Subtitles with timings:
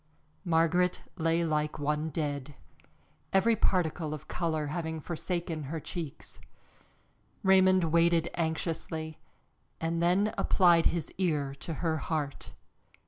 [0.45, 2.55] Margaret lay like one dead,
[3.31, 6.41] every particle of color having forsaken her cheeks.
[7.43, 9.19] Raymond waited anxiously,
[9.79, 12.53] and then applied his ear to her heart.